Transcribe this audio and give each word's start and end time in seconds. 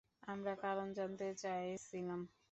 আমরা 0.23 0.53
কারণ 0.63 0.87
জানতে 0.97 1.27
চায়ছিলাম। 1.35 2.21